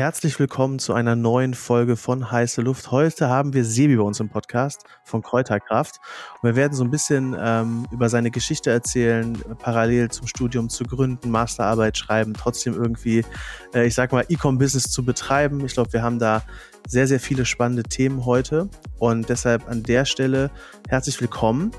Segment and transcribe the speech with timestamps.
[0.00, 2.90] herzlich willkommen zu einer neuen Folge von Heiße Luft.
[2.90, 5.96] Heute haben wir Sebi bei uns im Podcast von Kräuterkraft.
[6.40, 10.84] Und wir werden so ein bisschen ähm, über seine Geschichte erzählen, parallel zum Studium zu
[10.84, 13.26] gründen, Masterarbeit schreiben, trotzdem irgendwie,
[13.74, 15.62] äh, ich sag mal, E-Com-Business zu betreiben.
[15.66, 16.44] Ich glaube, wir haben da
[16.88, 18.70] sehr, sehr viele spannende Themen heute.
[18.98, 20.50] Und deshalb an der Stelle
[20.88, 21.72] herzlich willkommen.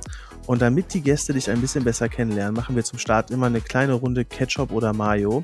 [0.47, 3.61] Und damit die Gäste dich ein bisschen besser kennenlernen, machen wir zum Start immer eine
[3.61, 5.43] kleine Runde Ketchup oder Mayo.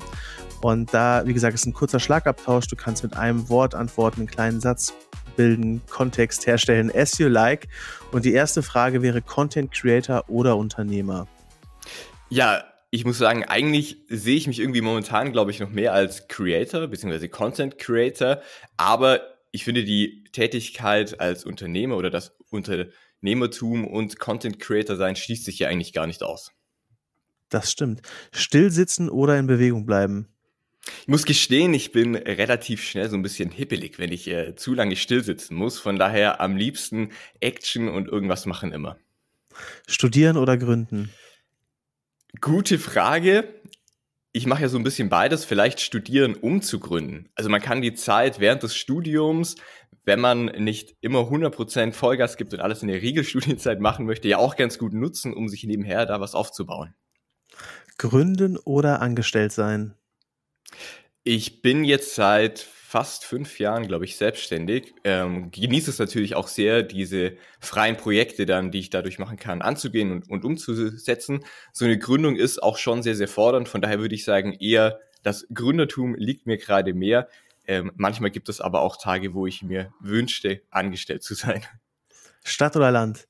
[0.60, 2.66] Und da, wie gesagt, ist ein kurzer Schlagabtausch.
[2.66, 4.92] Du kannst mit einem Wort antworten, einen kleinen Satz
[5.36, 7.68] bilden, Kontext herstellen, as you like.
[8.10, 11.28] Und die erste Frage wäre Content Creator oder Unternehmer?
[12.28, 16.26] Ja, ich muss sagen, eigentlich sehe ich mich irgendwie momentan, glaube ich, noch mehr als
[16.26, 17.28] Creator bzw.
[17.28, 18.40] Content Creator.
[18.76, 19.20] Aber
[19.52, 22.36] ich finde die Tätigkeit als Unternehmer oder das
[23.20, 26.52] Unternehmertum und Content Creator sein schließt sich ja eigentlich gar nicht aus.
[27.48, 28.02] Das stimmt.
[28.32, 30.28] Stillsitzen oder in Bewegung bleiben?
[31.02, 34.74] Ich muss gestehen, ich bin relativ schnell so ein bisschen hippelig, wenn ich äh, zu
[34.74, 35.78] lange stillsitzen muss.
[35.78, 38.98] Von daher am liebsten Action und irgendwas machen immer.
[39.86, 41.10] Studieren oder gründen?
[42.40, 43.54] Gute Frage.
[44.32, 47.28] Ich mache ja so ein bisschen beides, vielleicht studieren, um zu gründen.
[47.34, 49.56] Also man kann die Zeit während des Studiums,
[50.08, 54.38] wenn man nicht immer 100% Vollgas gibt und alles in der Regelstudienzeit machen möchte, ja
[54.38, 56.94] auch ganz gut nutzen, um sich nebenher da was aufzubauen.
[57.98, 59.94] Gründen oder angestellt sein?
[61.24, 64.94] Ich bin jetzt seit fast fünf Jahren, glaube ich, selbstständig.
[65.04, 69.60] Ähm, genieße es natürlich auch sehr, diese freien Projekte dann, die ich dadurch machen kann,
[69.60, 71.44] anzugehen und, und umzusetzen.
[71.74, 73.68] So eine Gründung ist auch schon sehr, sehr fordernd.
[73.68, 77.28] Von daher würde ich sagen, eher das Gründertum liegt mir gerade mehr.
[77.68, 81.62] Ähm, manchmal gibt es aber auch Tage, wo ich mir wünschte, angestellt zu sein.
[82.42, 83.28] Stadt oder Land?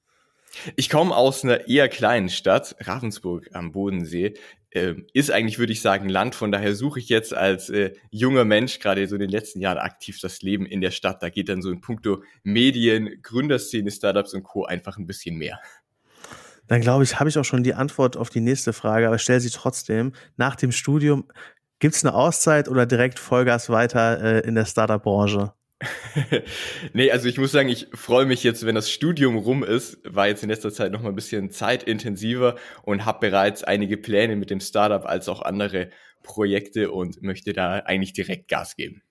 [0.77, 4.35] Ich komme aus einer eher kleinen Stadt, Ravensburg am Bodensee
[4.71, 6.35] äh, ist eigentlich, würde ich sagen, Land.
[6.35, 9.79] Von daher suche ich jetzt als äh, junger Mensch gerade so in den letzten Jahren
[9.79, 11.23] aktiv das Leben in der Stadt.
[11.23, 14.65] Da geht dann so in puncto Medien, Gründerszene, Startups und Co.
[14.65, 15.61] einfach ein bisschen mehr.
[16.67, 19.41] Dann glaube ich, habe ich auch schon die Antwort auf die nächste Frage, aber stell
[19.41, 20.13] sie trotzdem.
[20.37, 21.27] Nach dem Studium,
[21.79, 25.53] gibt es eine Auszeit oder direkt Vollgas weiter äh, in der Startup-Branche?
[26.93, 30.27] nee, also ich muss sagen, ich freue mich jetzt, wenn das Studium rum ist, war
[30.27, 34.51] jetzt in letzter Zeit noch mal ein bisschen zeitintensiver und habe bereits einige Pläne mit
[34.51, 35.91] dem Startup als auch andere
[36.23, 39.03] Projekte und möchte da eigentlich direkt Gas geben.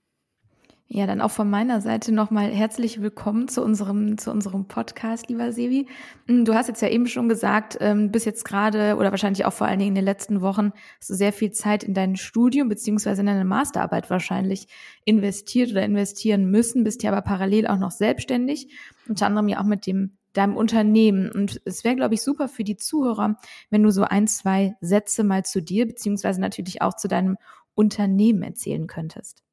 [0.89, 5.51] Ja, dann auch von meiner Seite nochmal herzlich willkommen zu unserem, zu unserem Podcast, lieber
[5.51, 5.85] Sevi.
[6.27, 9.51] Hm, du hast jetzt ja eben schon gesagt, ähm, bist jetzt gerade oder wahrscheinlich auch
[9.51, 12.69] vor allen Dingen in den letzten Wochen hast du sehr viel Zeit in dein Studium
[12.69, 14.69] beziehungsweise in deine Masterarbeit wahrscheinlich
[15.03, 18.69] investiert oder investieren müssen, bist ja aber parallel auch noch selbstständig,
[19.09, 21.29] unter anderem ja auch mit dem deinem Unternehmen.
[21.29, 23.37] Und es wäre, glaube ich, super für die Zuhörer,
[23.69, 27.37] wenn du so ein, zwei Sätze mal zu dir beziehungsweise natürlich auch zu deinem
[27.75, 29.43] Unternehmen erzählen könntest.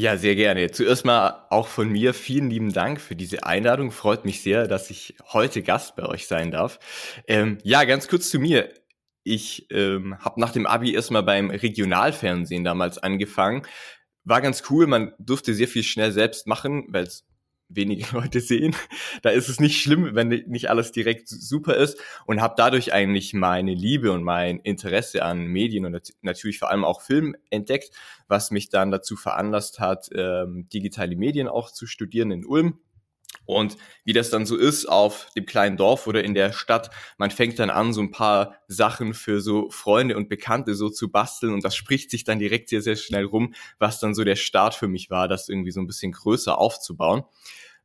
[0.00, 0.70] Ja, sehr gerne.
[0.70, 3.90] Zuerst mal auch von mir vielen lieben Dank für diese Einladung.
[3.90, 6.78] Freut mich sehr, dass ich heute Gast bei euch sein darf.
[7.26, 8.72] Ähm, ja, ganz kurz zu mir.
[9.24, 13.66] Ich ähm, habe nach dem Abi erstmal beim Regionalfernsehen damals angefangen.
[14.24, 17.26] War ganz cool, man durfte sehr viel schnell selbst machen, weil es
[17.70, 18.74] wenige Leute sehen.
[19.22, 23.32] Da ist es nicht schlimm, wenn nicht alles direkt super ist und habe dadurch eigentlich
[23.32, 27.90] meine Liebe und mein Interesse an Medien und natürlich vor allem auch Film entdeckt,
[28.28, 32.78] was mich dann dazu veranlasst hat, ähm, digitale Medien auch zu studieren in Ulm.
[33.56, 37.30] Und wie das dann so ist auf dem kleinen Dorf oder in der Stadt, man
[37.30, 41.52] fängt dann an, so ein paar Sachen für so Freunde und Bekannte so zu basteln
[41.52, 44.74] und das spricht sich dann direkt sehr, sehr schnell rum, was dann so der Start
[44.74, 47.24] für mich war, das irgendwie so ein bisschen größer aufzubauen.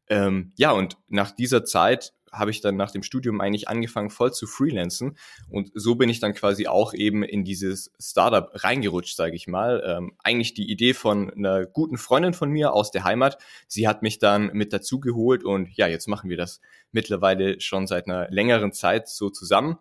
[0.07, 4.33] Ähm, ja, und nach dieser Zeit habe ich dann nach dem Studium eigentlich angefangen, voll
[4.33, 5.17] zu freelancen.
[5.49, 9.83] Und so bin ich dann quasi auch eben in dieses Startup reingerutscht, sage ich mal.
[9.85, 13.37] Ähm, eigentlich die Idee von einer guten Freundin von mir aus der Heimat.
[13.67, 17.87] Sie hat mich dann mit dazu geholt und ja, jetzt machen wir das mittlerweile schon
[17.87, 19.77] seit einer längeren Zeit so zusammen.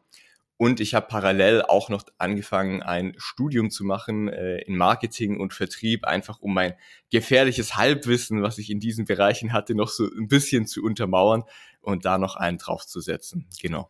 [0.57, 5.53] Und ich habe parallel auch noch angefangen, ein Studium zu machen äh, in Marketing und
[5.53, 6.75] Vertrieb, einfach um mein
[7.11, 11.43] gefährliches Halbwissen, was ich in diesen Bereichen hatte, noch so ein bisschen zu untermauern
[11.85, 13.47] und da noch einen draufzusetzen.
[13.61, 13.89] Genau.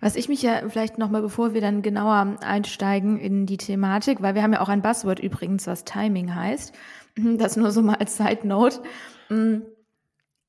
[0.00, 4.34] Was ich mich ja vielleicht nochmal, bevor wir dann genauer einsteigen in die Thematik, weil
[4.34, 6.74] wir haben ja auch ein Buzzword übrigens, was Timing heißt.
[7.16, 8.80] Das nur so mal als Side Note.
[9.28, 9.62] Mm,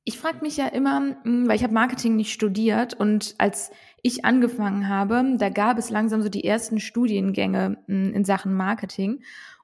[0.03, 3.71] ich frage mich ja immer, mm, weil ich habe Marketing nicht studiert und als
[4.03, 9.23] ich angefangen habe, da gab es langsam so die ersten Studiengänge mm, in Sachen Marketing.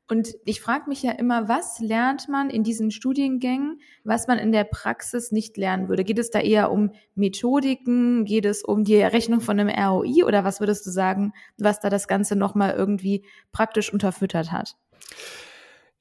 [0.09, 4.53] Und ich frage mich ja immer, was lernt man in diesen Studiengängen, was man in
[4.53, 6.05] der Praxis nicht lernen würde?
[6.05, 8.23] Geht es da eher um Methodiken?
[8.23, 10.23] Geht es um die Errechnung von einem ROI?
[10.23, 14.77] Oder was würdest du sagen, was da das Ganze nochmal irgendwie praktisch unterfüttert hat?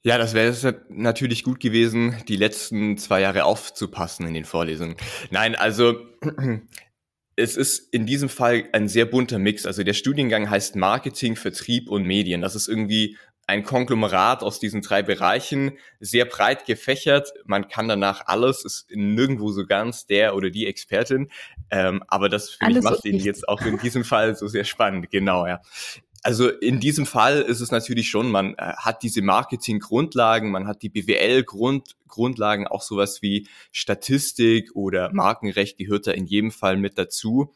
[0.03, 4.95] Ja, das wäre natürlich gut gewesen, die letzten zwei Jahre aufzupassen in den Vorlesungen.
[5.31, 5.97] Nein, also
[7.35, 9.65] es ist in diesem Fall ein sehr bunter Mix.
[9.65, 12.39] Also der Studiengang heißt Marketing, Vertrieb und Medien.
[12.39, 17.31] Das ist irgendwie ein Konglomerat aus diesen drei Bereichen, sehr breit gefächert.
[17.45, 21.31] Man kann danach alles, ist nirgendwo so ganz der oder die Expertin.
[21.71, 25.09] Ähm, aber das für mich macht ihn jetzt auch in diesem Fall so sehr spannend.
[25.09, 25.61] Genau, ja.
[26.23, 30.81] Also in diesem Fall ist es natürlich schon, man äh, hat diese Marketing-Grundlagen, man hat
[30.81, 37.53] die BWL-Grundlagen, auch sowas wie Statistik oder Markenrecht gehört da in jedem Fall mit dazu.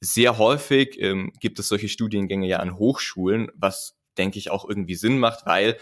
[0.00, 4.94] Sehr häufig ähm, gibt es solche Studiengänge ja an Hochschulen, was denke ich auch irgendwie
[4.94, 5.76] Sinn macht, weil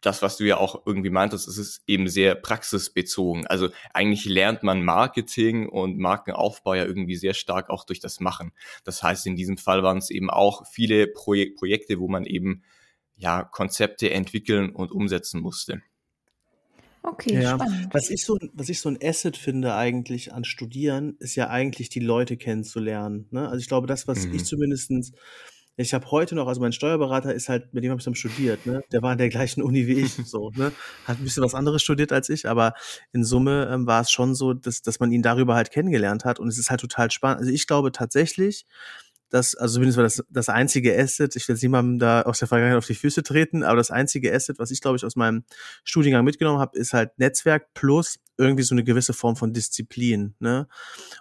[0.00, 3.46] das, was du ja auch irgendwie meintest, ist es eben sehr praxisbezogen.
[3.46, 8.52] Also eigentlich lernt man Marketing und Markenaufbau ja irgendwie sehr stark auch durch das Machen.
[8.84, 12.62] Das heißt, in diesem Fall waren es eben auch viele Projek Projekte, wo man eben
[13.16, 15.82] ja Konzepte entwickeln und umsetzen musste.
[17.02, 17.88] Okay, ja, spannend.
[17.92, 21.88] Was ich, so, was ich so ein Asset finde eigentlich an Studieren, ist ja eigentlich
[21.88, 23.26] die Leute kennenzulernen.
[23.30, 23.48] Ne?
[23.48, 24.34] Also ich glaube, das, was mhm.
[24.34, 25.12] ich zumindestens
[25.80, 28.66] ich habe heute noch, also mein Steuerberater ist halt, mit dem habe ich dann studiert,
[28.66, 28.82] ne?
[28.90, 30.72] Der war in der gleichen Uni wie ich, so, ne?
[31.06, 32.74] Hat ein bisschen was anderes studiert als ich, aber
[33.12, 36.40] in Summe ähm, war es schon so, dass, dass man ihn darüber halt kennengelernt hat
[36.40, 37.40] und es ist halt total spannend.
[37.40, 38.66] Also ich glaube tatsächlich,
[39.30, 42.48] das, also zumindest war das das einzige Asset, ich will jetzt niemandem da aus der
[42.48, 45.44] Vergangenheit auf die Füße treten, aber das einzige Asset, was ich glaube ich aus meinem
[45.84, 50.34] Studiengang mitgenommen habe, ist halt Netzwerk plus irgendwie so eine gewisse Form von Disziplin.
[50.38, 50.68] Ne?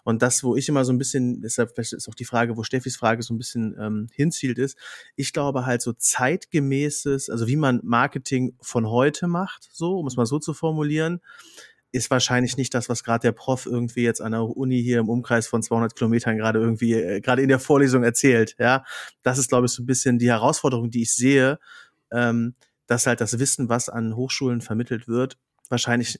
[0.03, 2.95] Und das, wo ich immer so ein bisschen, deshalb ist auch die Frage, wo Steffis
[2.95, 4.77] Frage so ein bisschen ähm, hinzielt, ist,
[5.15, 10.15] ich glaube halt so zeitgemäßes, also wie man Marketing von heute macht, so, um es
[10.15, 11.19] mal so zu formulieren,
[11.91, 15.09] ist wahrscheinlich nicht das, was gerade der Prof irgendwie jetzt an der Uni hier im
[15.09, 18.55] Umkreis von 200 Kilometern gerade irgendwie, äh, gerade in der Vorlesung erzählt.
[18.59, 18.83] Ja,
[19.23, 21.59] das ist, glaube ich, so ein bisschen die Herausforderung, die ich sehe,
[22.11, 22.55] ähm,
[22.87, 25.37] dass halt das Wissen, was an Hochschulen vermittelt wird,
[25.69, 26.19] wahrscheinlich,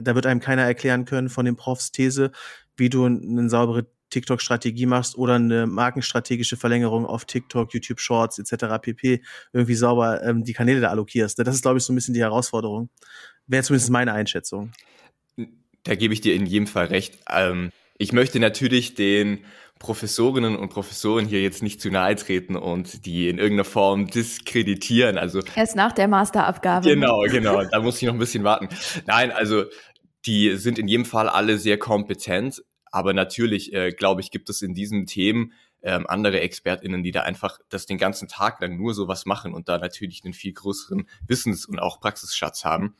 [0.00, 2.30] da wird einem keiner erklären können von dem Profs These,
[2.76, 8.78] wie du eine saubere TikTok-Strategie machst oder eine markenstrategische Verlängerung auf TikTok, YouTube Shorts etc.
[8.80, 9.22] pp.
[9.52, 11.38] irgendwie sauber ähm, die Kanäle da allokierst.
[11.38, 12.90] Das ist, glaube ich, so ein bisschen die Herausforderung.
[13.46, 14.72] Wäre zumindest meine Einschätzung.
[15.84, 17.18] Da gebe ich dir in jedem Fall recht.
[17.28, 19.44] Ähm, ich möchte natürlich den
[19.78, 25.18] Professorinnen und Professoren hier jetzt nicht zu nahe treten und die in irgendeiner Form diskreditieren.
[25.18, 26.88] Also erst nach der Masterabgabe.
[26.88, 27.64] Genau, genau.
[27.64, 28.68] Da muss ich noch ein bisschen warten.
[29.06, 29.64] Nein, also
[30.24, 32.62] die sind in jedem Fall alle sehr kompetent.
[32.92, 35.52] Aber natürlich, äh, glaube ich, gibt es in diesen Themen
[35.82, 39.68] ähm, andere ExpertInnen, die da einfach das den ganzen Tag lang nur sowas machen und
[39.68, 42.94] da natürlich einen viel größeren Wissens- und auch Praxisschatz haben.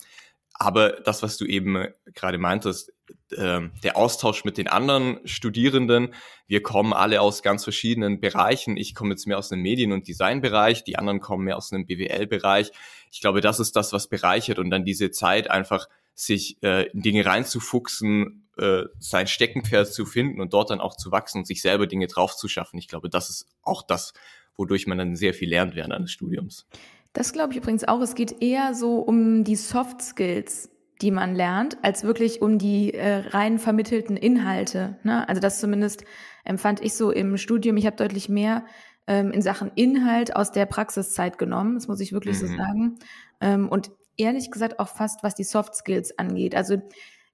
[0.54, 2.92] Aber das, was du eben äh, gerade meintest,
[3.30, 6.14] äh, der Austausch mit den anderen Studierenden,
[6.46, 8.76] wir kommen alle aus ganz verschiedenen Bereichen.
[8.76, 11.86] Ich komme jetzt mehr aus dem Medien- und Designbereich, die anderen kommen mehr aus dem
[11.86, 12.70] BWL-Bereich.
[13.10, 17.00] Ich glaube, das ist das, was bereichert und dann diese Zeit einfach sich äh, in
[17.00, 21.62] Dinge reinzufuchsen, äh, sein Steckenpferd zu finden und dort dann auch zu wachsen und sich
[21.62, 22.78] selber Dinge drauf zu schaffen.
[22.78, 24.12] Ich glaube, das ist auch das,
[24.56, 26.66] wodurch man dann sehr viel lernt während eines Studiums.
[27.12, 28.00] Das glaube ich übrigens auch.
[28.00, 30.70] Es geht eher so um die Soft Skills,
[31.02, 34.96] die man lernt, als wirklich um die äh, rein vermittelten Inhalte.
[35.02, 35.28] Ne?
[35.28, 36.04] Also das zumindest
[36.44, 37.76] empfand ich so im Studium.
[37.76, 38.64] Ich habe deutlich mehr
[39.06, 41.74] ähm, in Sachen Inhalt aus der Praxiszeit genommen.
[41.74, 42.46] Das muss ich wirklich mhm.
[42.46, 42.98] so sagen.
[43.40, 46.54] Ähm, und ehrlich gesagt auch fast, was die Soft Skills angeht.
[46.54, 46.76] Also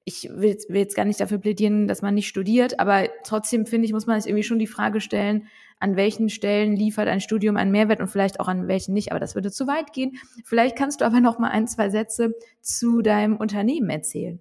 [0.05, 3.85] ich will, will jetzt gar nicht dafür plädieren, dass man nicht studiert, aber trotzdem finde
[3.85, 5.49] ich, muss man sich irgendwie schon die Frage stellen,
[5.81, 9.11] an welchen Stellen liefert ein Studium einen Mehrwert und vielleicht auch an welchen nicht.
[9.13, 10.19] Aber das würde zu weit gehen.
[10.45, 14.41] Vielleicht kannst du aber noch mal ein, zwei Sätze zu deinem Unternehmen erzählen.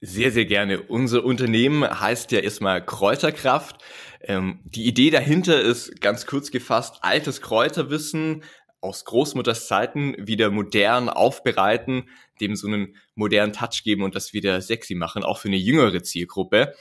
[0.00, 0.82] Sehr, sehr gerne.
[0.82, 3.82] Unser Unternehmen heißt ja erstmal Kräuterkraft.
[4.20, 8.42] Ähm, die Idee dahinter ist ganz kurz gefasst, altes Kräuterwissen
[8.82, 12.10] aus Großmutters Zeiten wieder modern aufbereiten,
[12.40, 16.02] dem so einen modernen Touch geben und das wieder sexy machen, auch für eine jüngere
[16.02, 16.74] Zielgruppe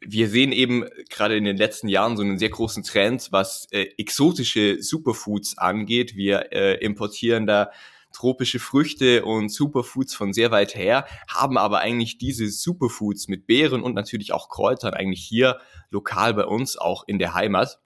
[0.00, 3.88] wir sehen eben gerade in den letzten Jahren so einen sehr großen Trend, was äh,
[3.98, 6.16] exotische Superfoods angeht.
[6.16, 7.70] Wir äh, importieren da
[8.12, 13.82] tropische Früchte und Superfoods von sehr weit her, haben aber eigentlich diese Superfoods mit Beeren
[13.82, 15.58] und natürlich auch Kräutern eigentlich hier
[15.90, 17.78] lokal bei uns auch in der Heimat.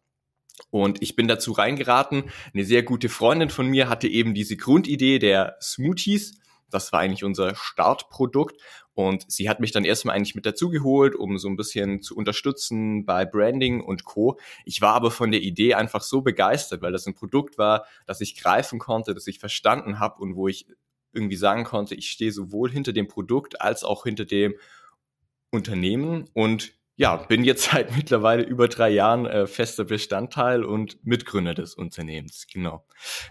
[0.70, 2.24] Und ich bin dazu reingeraten.
[2.52, 6.38] Eine sehr gute Freundin von mir hatte eben diese Grundidee der Smoothies.
[6.70, 8.60] Das war eigentlich unser Startprodukt.
[8.94, 13.04] Und sie hat mich dann erstmal eigentlich mit dazugeholt, um so ein bisschen zu unterstützen
[13.04, 14.38] bei Branding und Co.
[14.64, 18.20] Ich war aber von der Idee einfach so begeistert, weil das ein Produkt war, das
[18.20, 20.66] ich greifen konnte, das ich verstanden habe und wo ich
[21.12, 24.54] irgendwie sagen konnte, ich stehe sowohl hinter dem Produkt als auch hinter dem
[25.50, 31.54] Unternehmen und ja, bin jetzt seit mittlerweile über drei Jahren äh, fester Bestandteil und Mitgründer
[31.54, 32.46] des Unternehmens.
[32.52, 32.86] Genau.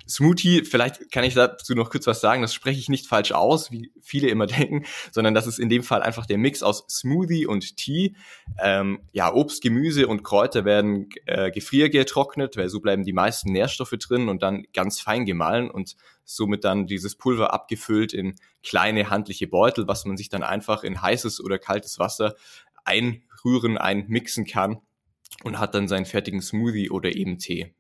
[0.08, 2.42] Smoothie, vielleicht kann ich dazu noch kurz was sagen.
[2.42, 5.84] Das spreche ich nicht falsch aus, wie viele immer denken, sondern das ist in dem
[5.84, 8.16] Fall einfach der Mix aus Smoothie und Tee.
[8.62, 13.96] Ähm, ja, Obst, Gemüse und Kräuter werden äh, gefriergetrocknet, weil so bleiben die meisten Nährstoffe
[13.98, 19.48] drin und dann ganz fein gemahlen und somit dann dieses Pulver abgefüllt in kleine handliche
[19.48, 22.36] Beutel, was man sich dann einfach in heißes oder kaltes Wasser
[22.86, 24.78] einrühren, einmixen kann
[25.44, 27.74] und hat dann seinen fertigen Smoothie oder eben Tee.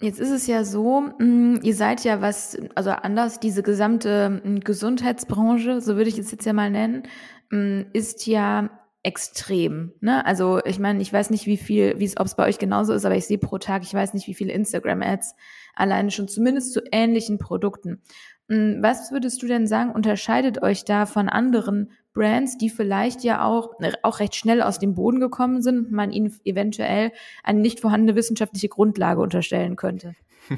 [0.00, 4.60] Jetzt ist es ja so, mm, ihr seid ja was, also anders, diese gesamte mm,
[4.60, 7.02] Gesundheitsbranche, so würde ich es jetzt ja mal nennen,
[7.50, 8.70] mm, ist ja
[9.02, 9.92] extrem.
[10.00, 10.24] Ne?
[10.24, 12.92] Also ich meine, ich weiß nicht, wie viel, wie es, ob es bei euch genauso
[12.92, 15.34] ist, aber ich sehe pro Tag, ich weiß nicht, wie viele Instagram-Ads
[15.74, 18.02] alleine schon zumindest zu ähnlichen Produkten.
[18.48, 23.78] Was würdest du denn sagen, unterscheidet euch da von anderen Brands, die vielleicht ja auch,
[23.80, 27.12] äh, auch recht schnell aus dem Boden gekommen sind, man ihnen eventuell
[27.44, 30.14] eine nicht vorhandene wissenschaftliche Grundlage unterstellen könnte?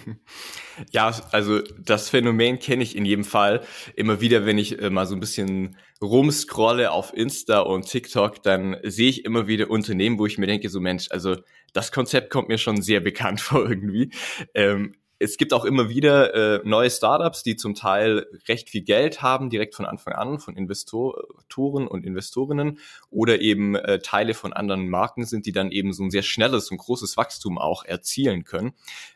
[0.92, 3.61] Ja, also das Phänomen kenne ich in jedem Fall.
[3.97, 8.76] Immer wieder, wenn ich äh, mal so ein bisschen rumscrolle auf Insta und TikTok, dann
[8.82, 11.37] sehe ich immer wieder Unternehmen, wo ich mir denke, so Mensch, also
[11.75, 14.11] das Konzept kommt mir schon sehr bekannt vor irgendwie.
[14.54, 19.20] Ähm, es gibt auch immer wieder äh, neue Startups, die zum Teil recht viel Geld
[19.20, 22.78] haben, direkt von Anfang an, von Investoren und Investorinnen
[23.10, 26.70] oder eben äh, Teile von anderen Marken sind, die dann eben so ein sehr schnelles
[26.70, 28.72] und großes Wachstum auch erzielen können.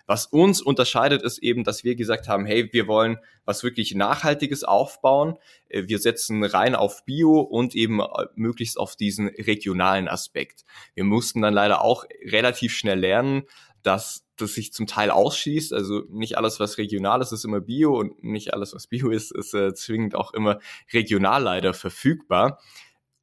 [0.07, 4.63] Was uns unterscheidet, ist eben, dass wir gesagt haben, hey, wir wollen was wirklich Nachhaltiges
[4.63, 5.39] aufbauen.
[5.71, 10.67] Äh, wir setzen rein auf Bio und eben äh, möglichst auf diesen regionalen Aspekt.
[10.95, 13.45] Wir mussten dann leider auch relativ schnell lernen,
[13.83, 15.73] dass das sich zum Teil ausschließt.
[15.73, 19.33] Also nicht alles, was regional ist, ist immer Bio und nicht alles, was Bio ist,
[19.33, 20.59] ist äh, zwingend auch immer
[20.93, 22.61] regional leider verfügbar.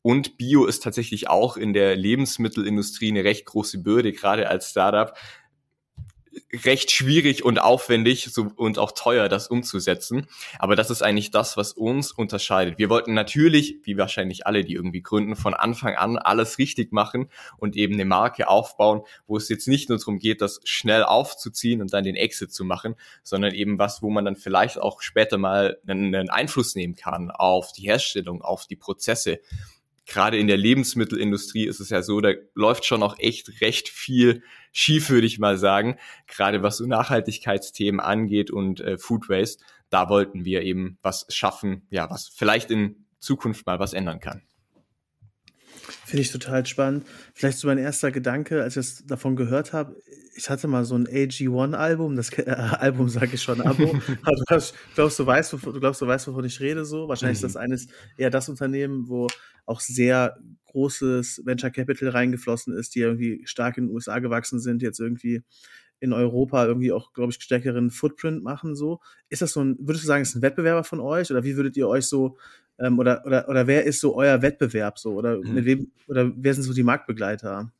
[0.03, 5.15] Und Bio ist tatsächlich auch in der Lebensmittelindustrie eine recht große Bürde, gerade als Startup,
[6.63, 10.27] recht schwierig und aufwendig so, und auch teuer, das umzusetzen.
[10.59, 12.77] Aber das ist eigentlich das, was uns unterscheidet.
[12.77, 17.29] Wir wollten natürlich, wie wahrscheinlich alle, die irgendwie gründen, von Anfang an alles richtig machen
[17.57, 21.81] und eben eine Marke aufbauen, wo es jetzt nicht nur darum geht, das schnell aufzuziehen
[21.81, 25.37] und dann den Exit zu machen, sondern eben was, wo man dann vielleicht auch später
[25.37, 29.39] mal einen Einfluss nehmen kann auf die Herstellung, auf die Prozesse
[30.05, 34.43] gerade in der Lebensmittelindustrie ist es ja so, da läuft schon auch echt recht viel
[34.71, 35.97] schief, würde ich mal sagen.
[36.27, 41.85] Gerade was so Nachhaltigkeitsthemen angeht und äh, Food Waste, da wollten wir eben was schaffen,
[41.89, 44.43] ja, was vielleicht in Zukunft mal was ändern kann.
[46.05, 47.05] Finde ich total spannend.
[47.33, 49.95] Vielleicht so mein erster Gedanke, als ich das davon gehört habe,
[50.35, 53.93] ich hatte mal so ein AG1-Album, das äh, Album sage ich schon Abo.
[54.07, 57.07] du glaubst, glaubst, du weißt, du glaubst, du weißt, wovon ich rede, so.
[57.07, 57.45] Wahrscheinlich mhm.
[57.45, 57.65] ist das mhm.
[57.65, 59.27] eines eher das Unternehmen, wo
[59.65, 64.81] auch sehr großes Venture Capital reingeflossen ist, die irgendwie stark in den USA gewachsen sind,
[64.81, 65.43] jetzt irgendwie
[65.99, 68.99] in Europa irgendwie auch, glaube ich, stärkeren Footprint machen, so.
[69.29, 71.29] Ist das so ein, würdest du sagen, ist ein Wettbewerber von euch?
[71.29, 72.37] Oder wie würdet ihr euch so,
[72.81, 75.13] ähm, oder, oder, oder wer ist so euer Wettbewerb so?
[75.13, 75.53] Oder mhm.
[75.53, 77.71] mit wem, oder wer sind so die Marktbegleiter?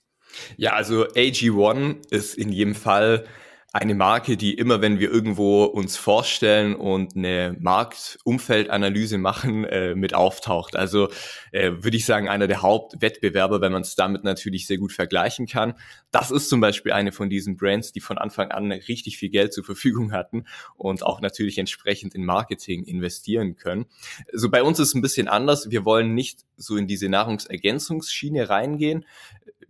[0.57, 3.25] Ja, also AG1 ist in jedem Fall
[3.73, 10.13] eine Marke, die immer, wenn wir irgendwo uns vorstellen und eine Marktumfeldanalyse machen, äh, mit
[10.13, 10.75] auftaucht.
[10.75, 11.07] Also
[11.53, 15.47] äh, würde ich sagen, einer der Hauptwettbewerber, wenn man es damit natürlich sehr gut vergleichen
[15.47, 15.75] kann.
[16.11, 19.53] Das ist zum Beispiel eine von diesen Brands, die von Anfang an richtig viel Geld
[19.53, 20.43] zur Verfügung hatten
[20.75, 23.85] und auch natürlich entsprechend in Marketing investieren können.
[24.33, 25.69] So also bei uns ist es ein bisschen anders.
[25.69, 29.05] Wir wollen nicht so in diese Nahrungsergänzungsschiene reingehen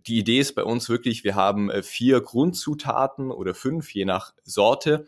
[0.06, 4.34] die Idee ist bei uns wirklich, wir haben äh, vier Grundzutaten oder fünf, je nach
[4.44, 5.06] Sorte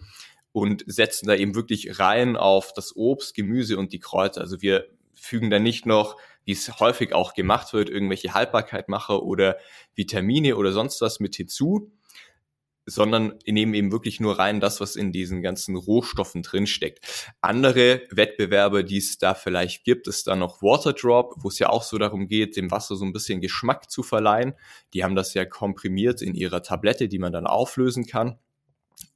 [0.53, 4.41] und setzen da eben wirklich rein auf das Obst, Gemüse und die Kräuter.
[4.41, 9.57] Also wir fügen da nicht noch, wie es häufig auch gemacht wird, irgendwelche Haltbarkeitmacher oder
[9.95, 11.91] Vitamine oder sonst was mit hinzu,
[12.87, 17.33] sondern nehmen eben wirklich nur rein das, was in diesen ganzen Rohstoffen drinsteckt.
[17.41, 21.83] Andere Wettbewerbe, die es da vielleicht gibt, ist dann noch Waterdrop, wo es ja auch
[21.83, 24.55] so darum geht, dem Wasser so ein bisschen Geschmack zu verleihen.
[24.93, 28.39] Die haben das ja komprimiert in ihrer Tablette, die man dann auflösen kann.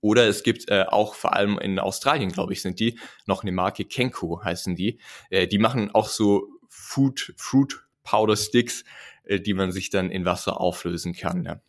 [0.01, 3.53] Oder es gibt äh, auch vor allem in Australien, glaube ich, sind die noch eine
[3.53, 5.01] Marke Kenko heißen die.
[5.31, 8.85] Äh, die machen auch so Food Fruit Powder Sticks,
[9.25, 11.45] äh, die man sich dann in Wasser auflösen kann.
[11.45, 11.61] Ja.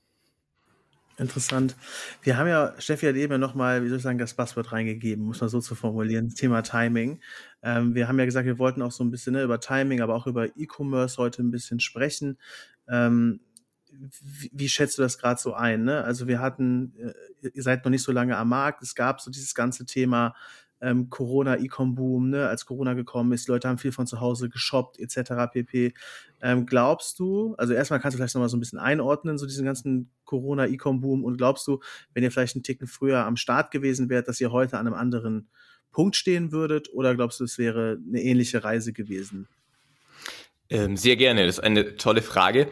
[1.19, 1.75] Interessant.
[2.21, 5.25] Wir haben ja, Steffi hat eben ja nochmal, wie soll ich sagen, das Passwort reingegeben,
[5.25, 7.19] muss man so zu formulieren, Thema Timing.
[7.61, 10.15] Ähm, wir haben ja gesagt, wir wollten auch so ein bisschen ne, über Timing, aber
[10.15, 12.37] auch über E-Commerce heute ein bisschen sprechen.
[12.87, 13.41] Ähm,
[13.91, 15.83] wie, wie schätzt du das gerade so ein?
[15.83, 16.03] Ne?
[16.03, 19.29] Also wir hatten, äh, ihr seid noch nicht so lange am Markt, es gab so
[19.29, 20.35] dieses ganze Thema
[20.81, 24.99] ähm, Corona-E-Com-Boom, ne, als Corona gekommen ist, die Leute haben viel von zu Hause geshoppt,
[24.99, 25.51] etc.
[25.51, 25.93] pp.
[26.41, 29.65] Ähm, glaubst du, also erstmal kannst du vielleicht nochmal so ein bisschen einordnen, so diesen
[29.65, 31.79] ganzen Corona-E-Com-Boom und glaubst du,
[32.13, 34.95] wenn ihr vielleicht einen Ticken früher am Start gewesen wärt, dass ihr heute an einem
[34.95, 35.49] anderen
[35.91, 39.47] Punkt stehen würdet oder glaubst du, es wäre eine ähnliche Reise gewesen?
[40.69, 42.67] Ähm, sehr gerne, das ist eine tolle Frage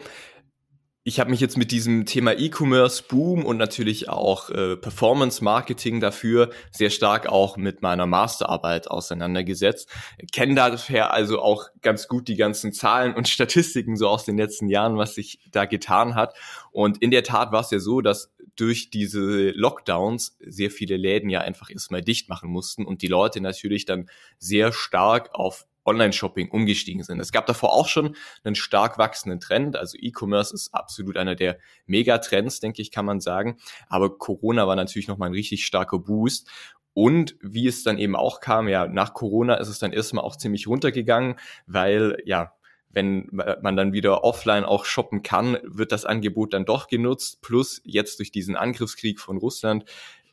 [1.08, 6.00] ich habe mich jetzt mit diesem Thema E-Commerce Boom und natürlich auch äh, Performance Marketing
[6.00, 9.88] dafür sehr stark auch mit meiner Masterarbeit auseinandergesetzt.
[10.32, 14.68] Kenne daher also auch ganz gut die ganzen Zahlen und Statistiken so aus den letzten
[14.68, 16.34] Jahren, was sich da getan hat.
[16.72, 21.30] Und in der Tat war es ja so, dass durch diese Lockdowns sehr viele Läden
[21.30, 26.50] ja einfach erstmal dicht machen mussten und die Leute natürlich dann sehr stark auf Online-Shopping
[26.50, 27.18] umgestiegen sind.
[27.20, 28.14] Es gab davor auch schon
[28.44, 29.76] einen stark wachsenden Trend.
[29.76, 33.56] Also E-Commerce ist absolut einer der Megatrends, denke ich, kann man sagen.
[33.88, 36.48] Aber Corona war natürlich nochmal ein richtig starker Boost.
[36.94, 40.36] Und wie es dann eben auch kam, ja, nach Corona ist es dann erstmal auch
[40.36, 42.52] ziemlich runtergegangen, weil ja,
[42.90, 47.42] wenn man dann wieder offline auch shoppen kann, wird das Angebot dann doch genutzt.
[47.42, 49.84] Plus jetzt durch diesen Angriffskrieg von Russland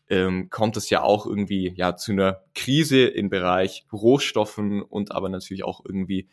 [0.09, 5.29] ähm, kommt es ja auch irgendwie ja zu einer Krise im Bereich Rohstoffen und aber
[5.29, 6.29] natürlich auch irgendwie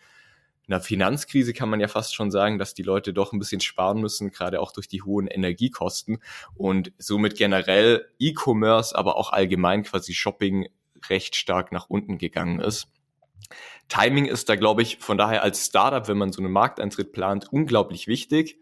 [0.68, 4.00] einer Finanzkrise kann man ja fast schon sagen, dass die Leute doch ein bisschen sparen
[4.00, 6.18] müssen, gerade auch durch die hohen Energiekosten
[6.54, 10.68] und somit generell E-Commerce, aber auch allgemein quasi Shopping
[11.10, 12.88] recht stark nach unten gegangen ist.
[13.88, 17.52] Timing ist da, glaube ich, von daher als Startup, wenn man so einen Markteintritt plant,
[17.52, 18.58] unglaublich wichtig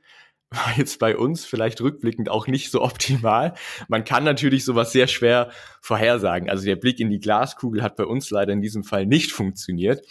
[0.76, 3.54] jetzt bei uns vielleicht rückblickend auch nicht so optimal.
[3.88, 6.50] Man kann natürlich sowas sehr schwer vorhersagen.
[6.50, 10.04] Also der Blick in die Glaskugel hat bei uns leider in diesem Fall nicht funktioniert.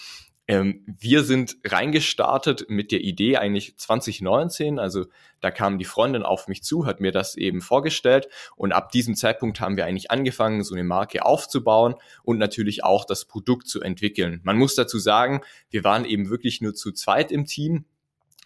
[0.48, 4.80] Ähm, wir sind reingestartet mit der Idee eigentlich 2019.
[4.80, 5.06] Also
[5.42, 8.30] da kam die Freundin auf mich zu, hat mir das eben vorgestellt.
[8.56, 13.06] Und ab diesem Zeitpunkt haben wir eigentlich angefangen, so eine Marke aufzubauen und natürlich auch
[13.06, 14.40] das Produkt zu entwickeln.
[14.44, 17.86] Man muss dazu sagen, wir waren eben wirklich nur zu zweit im Team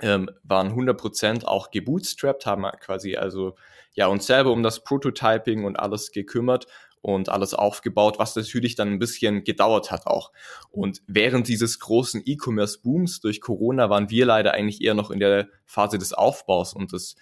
[0.01, 3.55] ähm, waren 100% auch gebootstrapped, haben quasi also
[3.93, 6.67] ja uns selber um das Prototyping und alles gekümmert
[7.01, 10.31] und alles aufgebaut, was natürlich dann ein bisschen gedauert hat auch.
[10.71, 15.49] Und während dieses großen E-Commerce-Booms durch Corona waren wir leider eigentlich eher noch in der
[15.65, 17.15] Phase des Aufbaus und des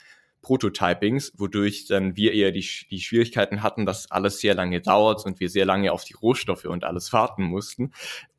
[0.43, 5.39] Prototypings, wodurch dann wir eher die, die Schwierigkeiten hatten, dass alles sehr lange dauert und
[5.39, 7.91] wir sehr lange auf die Rohstoffe und alles warten mussten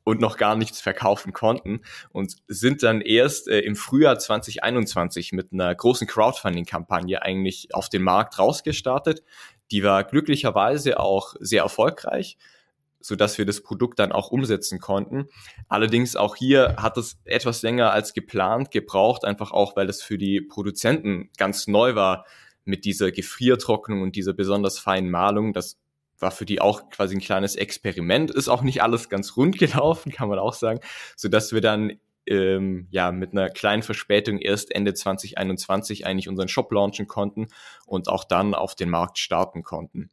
[0.04, 5.52] und noch gar nichts verkaufen konnten und sind dann erst äh, im Frühjahr 2021 mit
[5.52, 9.22] einer großen Crowdfunding-Kampagne eigentlich auf den Markt rausgestartet.
[9.70, 12.36] Die war glücklicherweise auch sehr erfolgreich,
[13.00, 15.28] so dass wir das Produkt dann auch umsetzen konnten.
[15.68, 20.18] Allerdings auch hier hat es etwas länger als geplant gebraucht, einfach auch, weil es für
[20.18, 22.26] die Produzenten ganz neu war
[22.64, 25.52] mit dieser Gefriertrocknung und dieser besonders feinen Malung.
[25.52, 25.78] Das
[26.22, 28.30] war für die auch quasi ein kleines Experiment.
[28.30, 30.80] Ist auch nicht alles ganz rund gelaufen, kann man auch sagen,
[31.16, 36.48] so dass wir dann ähm, ja mit einer kleinen Verspätung erst Ende 2021 eigentlich unseren
[36.48, 37.48] Shop launchen konnten
[37.86, 40.10] und auch dann auf den Markt starten konnten.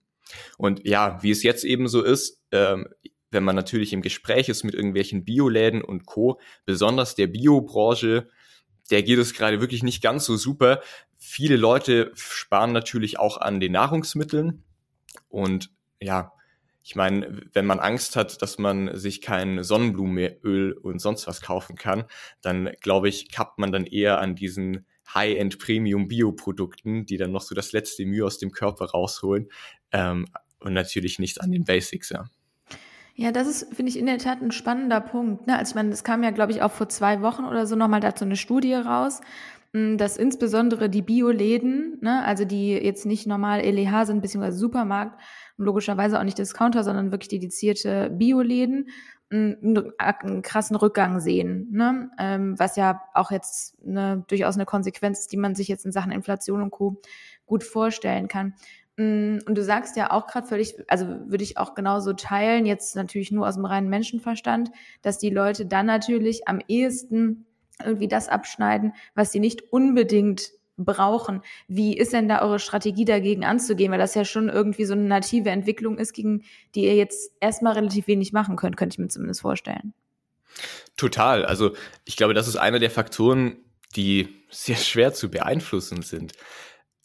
[0.58, 2.88] Und ja, wie es jetzt eben so ist, ähm,
[3.32, 8.28] wenn man natürlich im Gespräch ist mit irgendwelchen Bioläden und Co., besonders der Biobranche,
[8.90, 10.82] der geht es gerade wirklich nicht ganz so super.
[11.18, 14.64] Viele Leute sparen natürlich auch an den Nahrungsmitteln
[15.28, 15.70] und
[16.02, 16.34] ja,
[16.84, 21.76] ich meine, wenn man Angst hat, dass man sich kein Sonnenblumenöl und sonst was kaufen
[21.76, 22.06] kann,
[22.42, 27.42] dann glaube ich, kappt man dann eher an diesen High-End Premium Bioprodukten, die dann noch
[27.42, 29.50] so das letzte Mühe aus dem Körper rausholen
[29.92, 30.26] ähm,
[30.60, 32.26] und natürlich nicht an den Basics, ja.
[33.16, 35.46] Ja, das ist, finde ich, in der Tat ein spannender Punkt.
[35.46, 35.58] Ne?
[35.58, 38.00] Also ich meine, es kam ja, glaube ich, auch vor zwei Wochen oder so nochmal
[38.00, 39.20] dazu eine Studie raus,
[39.74, 45.20] hm, dass insbesondere die Bioläden, ne, also die jetzt nicht normal LEH sind, beziehungsweise Supermarkt,
[45.60, 48.90] logischerweise auch nicht Discounter, sondern wirklich dedizierte Bioläden,
[49.32, 52.10] einen, einen krassen Rückgang sehen, ne?
[52.18, 55.92] ähm, was ja auch jetzt eine, durchaus eine Konsequenz ist, die man sich jetzt in
[55.92, 57.00] Sachen Inflation und Co.
[57.46, 58.56] gut vorstellen kann.
[58.98, 63.32] Und du sagst ja auch gerade völlig, also würde ich auch genauso teilen, jetzt natürlich
[63.32, 67.46] nur aus dem reinen Menschenverstand, dass die Leute dann natürlich am ehesten
[67.82, 70.52] irgendwie das abschneiden, was sie nicht unbedingt
[70.86, 71.42] brauchen.
[71.68, 73.92] Wie ist denn da eure Strategie dagegen anzugehen?
[73.92, 76.44] Weil das ja schon irgendwie so eine native Entwicklung ist, gegen
[76.76, 79.94] die ihr jetzt erstmal relativ wenig machen könnt, könnte ich mir zumindest vorstellen.
[80.98, 81.46] Total.
[81.46, 81.74] Also
[82.06, 83.58] ich glaube, das ist einer der Faktoren,
[83.96, 86.34] die sehr schwer zu beeinflussen sind.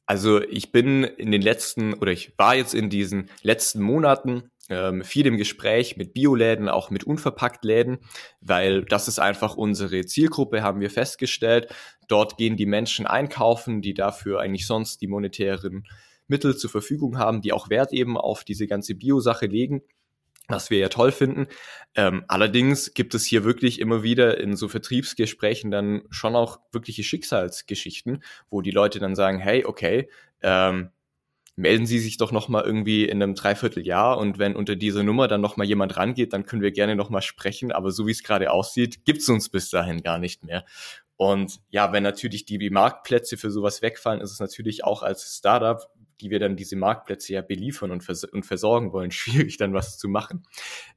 [0.07, 5.03] Also ich bin in den letzten oder ich war jetzt in diesen letzten Monaten ähm,
[5.03, 7.99] viel im Gespräch mit Bioläden, auch mit Unverpacktläden,
[8.41, 11.73] weil das ist einfach unsere Zielgruppe, haben wir festgestellt.
[12.09, 15.87] Dort gehen die Menschen einkaufen, die dafür eigentlich sonst die monetären
[16.27, 19.83] Mittel zur Verfügung haben, die auch Wert eben auf diese ganze Biosache legen.
[20.49, 21.47] was wir ja toll finden.
[21.95, 27.03] Ähm, allerdings gibt es hier wirklich immer wieder in so Vertriebsgesprächen dann schon auch wirkliche
[27.03, 30.11] Schicksalsgeschichten, wo die Leute dann sagen, hey, okay,
[30.43, 30.91] ähm,
[31.57, 35.29] melden Sie sich doch noch mal irgendwie in einem Dreivierteljahr und wenn unter dieser Nummer
[35.29, 37.73] dann noch mal jemand rangeht, dann können wir gerne noch mal sprechen.
[37.73, 40.65] Aber so wie es gerade aussieht, gibt es uns bis dahin gar nicht mehr.
[41.17, 45.89] Und ja, wenn natürlich die Marktplätze für sowas wegfallen, ist es natürlich auch als Startup
[46.21, 49.99] die wir dann diese Marktplätze ja beliefern und, vers und versorgen wollen, schwierig dann was
[49.99, 50.47] zu machen.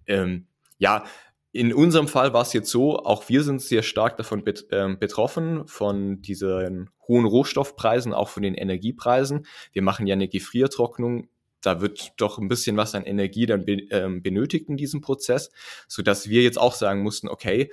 [0.05, 1.05] Ähm, ja,
[1.51, 4.95] in unserem Fall war es jetzt so, auch wir sind sehr stark davon bet äh,
[4.95, 9.45] betroffen, von diesen hohen Rohstoffpreisen, auch von den Energiepreisen.
[9.71, 11.29] Wir machen ja eine Gefriertrocknung.
[11.61, 15.51] Da wird doch ein bisschen was an Energie dann be äh, benötigt in diesem Prozess,
[15.87, 17.71] so dass wir jetzt auch sagen mussten, okay,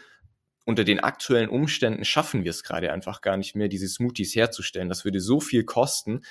[0.64, 4.88] unter den aktuellen Umständen schaffen wir es gerade einfach gar nicht mehr, diese Smoothies herzustellen.
[4.88, 6.22] Das würde so viel kosten,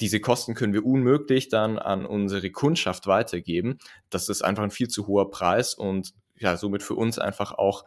[0.00, 3.78] diese Kosten können wir unmöglich dann an unsere Kundschaft weitergeben.
[4.10, 7.84] Das ist einfach ein viel zu hoher Preis und ja, somit für uns einfach auch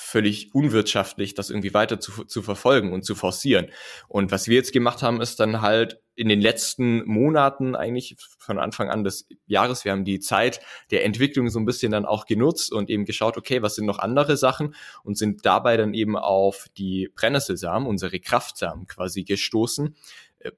[0.00, 3.66] völlig unwirtschaftlich, das irgendwie weiter zu, zu verfolgen und zu forcieren.
[4.06, 8.60] Und was wir jetzt gemacht haben, ist dann halt in den letzten Monaten eigentlich von
[8.60, 10.60] Anfang an des Jahres, wir haben die Zeit
[10.92, 13.98] der Entwicklung so ein bisschen dann auch genutzt und eben geschaut, okay, was sind noch
[13.98, 19.96] andere Sachen und sind dabei dann eben auf die Brennnesselsamen, unsere Kraftsamen quasi gestoßen,
[20.38, 20.52] äh,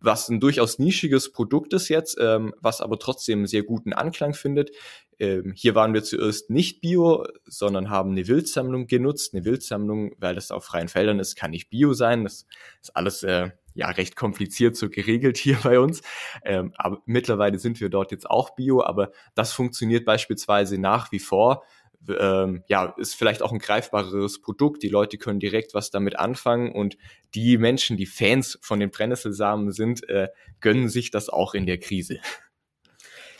[0.00, 4.70] was ein durchaus nischiges Produkt ist jetzt, ähm, was aber trotzdem sehr guten Anklang findet.
[5.18, 9.34] Ähm, hier waren wir zuerst nicht Bio, sondern haben eine Wildsammlung genutzt.
[9.34, 12.24] Eine Wildsammlung, weil das auf freien Feldern ist, kann nicht Bio sein.
[12.24, 12.46] Das
[12.80, 16.02] ist alles äh, ja recht kompliziert so geregelt hier bei uns.
[16.44, 21.20] Ähm, aber mittlerweile sind wir dort jetzt auch Bio, aber das funktioniert beispielsweise nach wie
[21.20, 21.64] vor
[22.08, 24.82] ähm, ja, ist vielleicht auch ein greifbareres Produkt.
[24.82, 26.96] Die Leute können direkt was damit anfangen und
[27.34, 30.28] die Menschen, die Fans von den Brennnesselsamen sind, äh,
[30.60, 32.18] gönnen sich das auch in der Krise.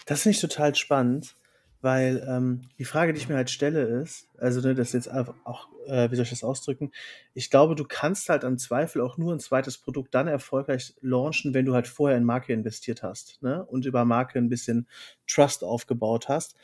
[0.06, 1.34] Das finde ich total spannend,
[1.80, 5.68] weil ähm, die Frage, die ich mir halt stelle, ist, also ne, das jetzt auch,
[5.86, 6.90] äh, wie soll ich das ausdrücken?
[7.34, 11.54] Ich glaube, du kannst halt am Zweifel auch nur ein zweites Produkt dann erfolgreich launchen,
[11.54, 13.64] wenn du halt vorher in Marke investiert hast ne?
[13.64, 14.88] und über Marke ein bisschen
[15.26, 16.56] Trust aufgebaut hast.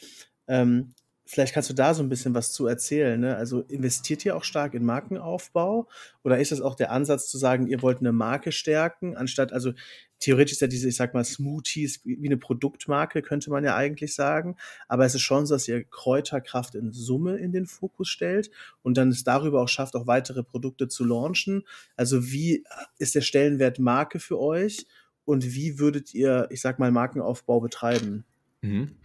[0.49, 0.95] Ähm,
[1.27, 3.19] Vielleicht kannst du da so ein bisschen was zu erzählen.
[3.19, 3.37] Ne?
[3.37, 5.89] Also investiert ihr auch stark in Markenaufbau?
[6.23, 9.73] Oder ist es auch der Ansatz zu sagen, ihr wollt eine Marke stärken, anstatt, also
[10.19, 14.15] theoretisch ist ja diese, ich sag mal, Smoothies wie eine Produktmarke, könnte man ja eigentlich
[14.15, 14.57] sagen.
[14.87, 18.51] Aber es ist schon so, dass ihr Kräuterkraft in Summe in den Fokus stellt
[18.83, 21.65] und dann es darüber auch schafft, auch weitere Produkte zu launchen.
[21.97, 22.65] Also wie
[22.99, 24.87] ist der Stellenwert Marke für euch?
[25.25, 28.25] Und wie würdet ihr, ich sag mal, Markenaufbau betreiben?
[28.61, 28.97] Mhm.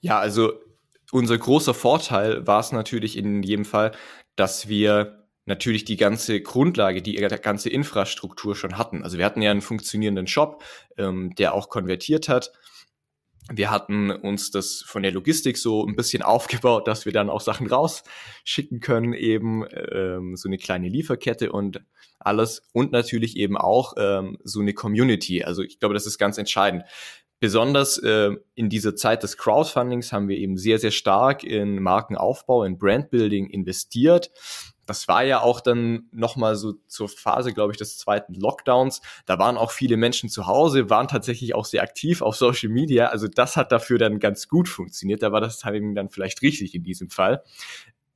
[0.00, 0.60] Ja, also
[1.14, 3.92] unser großer Vorteil war es natürlich in jedem Fall,
[4.34, 9.04] dass wir natürlich die ganze Grundlage, die ganze Infrastruktur schon hatten.
[9.04, 10.64] Also wir hatten ja einen funktionierenden Shop,
[10.96, 12.50] ähm, der auch konvertiert hat.
[13.48, 17.42] Wir hatten uns das von der Logistik so ein bisschen aufgebaut, dass wir dann auch
[17.42, 21.80] Sachen rausschicken können, eben ähm, so eine kleine Lieferkette und
[22.18, 25.44] alles und natürlich eben auch ähm, so eine Community.
[25.44, 26.84] Also ich glaube, das ist ganz entscheidend.
[27.44, 32.64] Besonders äh, in dieser Zeit des Crowdfundings haben wir eben sehr, sehr stark in Markenaufbau,
[32.64, 34.30] in Brandbuilding investiert.
[34.86, 39.02] Das war ja auch dann nochmal so zur Phase, glaube ich, des zweiten Lockdowns.
[39.26, 43.08] Da waren auch viele Menschen zu Hause, waren tatsächlich auch sehr aktiv auf Social Media.
[43.08, 45.22] Also das hat dafür dann ganz gut funktioniert.
[45.22, 47.42] Da war das Timing dann vielleicht richtig in diesem Fall.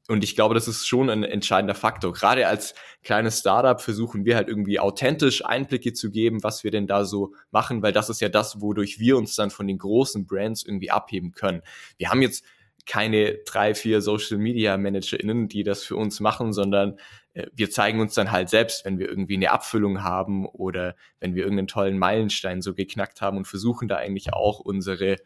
[0.09, 2.15] Und ich glaube, das ist schon ein entscheidender Faktor.
[2.15, 6.87] Gerade als kleines Startup versuchen wir halt irgendwie authentisch Einblicke zu geben, was wir denn
[6.87, 10.27] da so machen, weil das ist ja das, wodurch wir uns dann von den großen
[10.27, 11.61] Brands irgendwie abheben können.
[11.99, 12.43] Wir haben jetzt
[12.87, 16.99] keine drei, vier Social Media ManagerInnen, die das für uns machen, sondern
[17.35, 21.35] äh, wir zeigen uns dann halt selbst, wenn wir irgendwie eine Abfüllung haben oder wenn
[21.35, 25.17] wir irgendeinen tollen Meilenstein so geknackt haben und versuchen da eigentlich auch unsere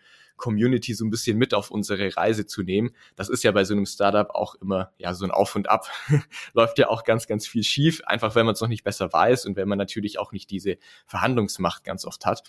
[0.42, 2.90] Community so ein bisschen mit auf unsere Reise zu nehmen.
[3.14, 5.86] Das ist ja bei so einem Startup auch immer ja so ein Auf und Ab.
[6.52, 9.46] Läuft ja auch ganz, ganz viel schief, einfach wenn man es noch nicht besser weiß
[9.46, 12.42] und wenn man natürlich auch nicht diese Verhandlungsmacht ganz oft hat.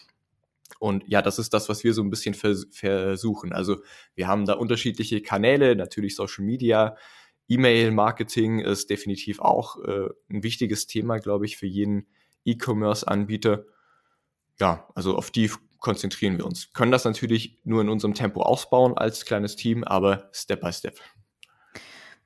[0.80, 3.54] Und ja, das ist das, was wir so ein bisschen vers versuchen.
[3.54, 3.84] Also
[4.16, 6.98] wir haben da unterschiedliche Kanäle, natürlich Social Media,
[7.48, 12.08] E-Mail-Marketing ist definitiv auch äh, ein wichtiges Thema, glaube ich, für jeden
[12.44, 13.66] E-Commerce-Anbieter.
[14.60, 15.52] Ja, also auf die
[15.84, 16.74] konzentrieren wir uns.
[16.74, 20.98] Können das natürlich nur in unserem Tempo ausbauen als kleines Team, aber Step by Step.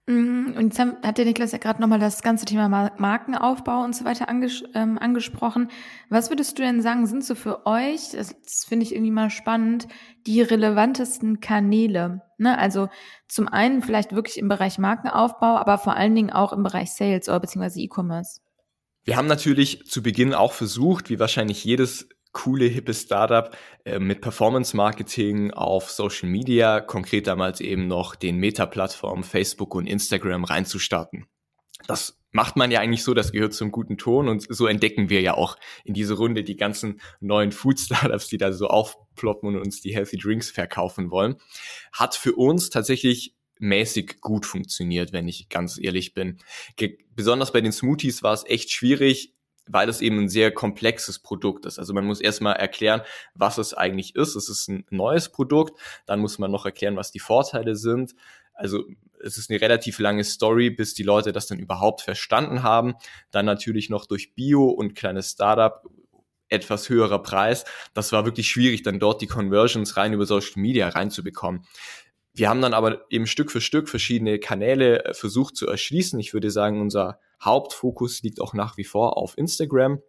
[0.06, 4.06] Mhm, und jetzt hat der Niklas ja gerade nochmal das ganze Thema Markenaufbau und so
[4.06, 5.70] weiter anges ähm, angesprochen.
[6.10, 9.30] Was würdest du denn sagen, sind so für euch, das, das finde ich irgendwie mal
[9.30, 9.90] spannend,
[10.26, 12.22] die relevantesten Kanäle?
[12.38, 12.58] Ne?
[12.58, 12.88] Also
[13.28, 17.28] zum einen vielleicht wirklich im Bereich Markenaufbau, aber vor allen Dingen auch im Bereich Sales
[17.28, 18.40] oder beziehungsweise E-Commerce.
[19.04, 24.22] Wir haben natürlich zu Beginn auch versucht, wie wahrscheinlich jedes coole, hippe Startup äh, mit
[24.22, 31.26] Performance-Marketing auf Social Media, konkret damals eben noch den Meta-Plattformen Facebook und Instagram reinzustarten.
[31.88, 35.22] Das macht man ja eigentlich so, das gehört zum guten Ton und so entdecken wir
[35.22, 39.82] ja auch in diese Runde die ganzen neuen Food-Startups, die da so aufploppen und uns
[39.82, 41.38] die Healthy Drinks verkaufen wollen.
[41.92, 46.38] Hat für uns tatsächlich mäßig gut funktioniert, wenn ich ganz ehrlich bin.
[46.76, 49.34] Ge besonders bei den Smoothies war es echt schwierig,
[49.68, 51.80] weil es eben ein sehr komplexes Produkt ist.
[51.80, 53.02] Also man muss erstmal erklären,
[53.34, 54.36] was es eigentlich ist.
[54.36, 58.14] Es ist ein neues Produkt, dann muss man noch erklären, was die Vorteile sind.
[58.54, 58.84] Also
[59.24, 62.96] es ist eine relativ lange Story, bis die Leute das dann überhaupt verstanden haben.
[63.32, 65.84] Dann natürlich noch durch Bio und kleines Startup
[66.50, 67.66] etwas höherer Preis.
[67.94, 71.66] Das war wirklich schwierig, dann dort die Conversions rein über Social Media reinzubekommen.
[72.38, 76.20] Wir haben dann aber eben Stück für Stück verschiedene Kanäle äh, versucht zu erschließen.
[76.20, 80.04] Ich würde sagen, unser Hauptfokus liegt auch nach wie vor auf Instagram.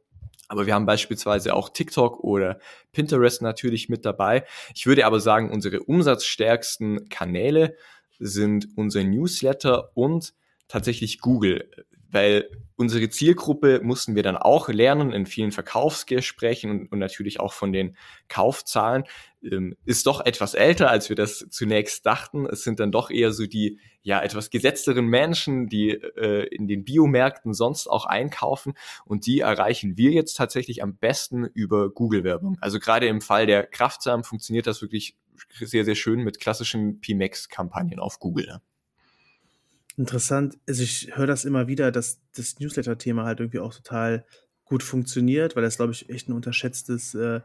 [0.47, 2.59] Aber wir haben beispielsweise auch TikTok oder
[2.93, 4.45] Pinterest natürlich mit dabei.
[4.75, 7.77] Ich würde aber sagen, unsere umsatzstärksten Kanäle
[8.19, 10.35] sind unser Newsletter und
[10.69, 11.71] tatsächlich Google
[12.11, 17.73] weil unsere Zielgruppe mussten wir dann auch lernen in vielen Verkaufsgesprächen und, natürlich auch von
[17.73, 17.97] den
[18.29, 19.05] Kaufzahlen,
[19.41, 22.47] ist doch etwas älter, als wir das zunächst dachten.
[22.47, 26.85] Es sind dann doch eher so die ja etwas gesetzteren Menschen, die äh, in den
[26.85, 28.75] Biomärkten sonst auch einkaufen
[29.05, 32.57] und die erreichen wir jetzt tatsächlich am besten über Google-Werbung.
[32.61, 35.17] Also gerade im Fall der Kraftsamen funktioniert das wirklich
[35.61, 38.61] sehr, sehr schön mit klassischen PMAX-Kampagnen auf Google.
[39.97, 40.59] Interessant.
[40.67, 44.25] Also ich höre das immer wieder, dass das Newsletter-Thema halt irgendwie auch total
[44.69, 47.41] gut funktioniert, weil das, glaube ich, echt ein unterschätztes äh,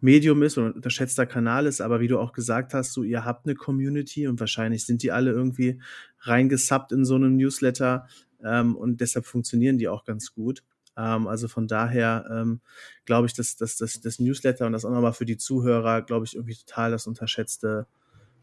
[0.00, 1.80] Medium ist und ein unterschätzter Kanal ist.
[1.80, 5.12] Aber wie du auch gesagt hast, so ihr habt eine Community und wahrscheinlich sind die
[5.12, 5.80] alle irgendwie
[6.20, 8.06] reingesubbt in so einem Newsletter
[8.44, 10.62] ähm, und deshalb funktionieren die auch ganz gut.
[10.96, 12.60] Ähm, also von daher ähm,
[13.06, 16.26] glaube ich, dass, dass, dass das Newsletter und das auch nochmal für die Zuhörer, glaube
[16.26, 17.86] ich, irgendwie total das unterschätzte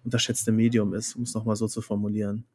[0.06, 2.46] unterschätzte Medium ist, um es nochmal so zu formulieren.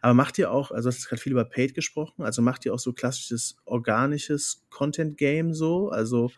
[0.00, 2.74] Aber macht ihr auch, also du hast gerade viel über Paid gesprochen, also macht ihr
[2.74, 5.90] auch so klassisches organisches Content-Game so?
[5.90, 6.30] Also